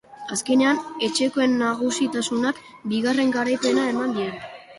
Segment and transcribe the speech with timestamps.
[0.35, 2.63] Azkenean, etxekoen nagusitasunak
[2.95, 4.29] bigarren garaipena eman die.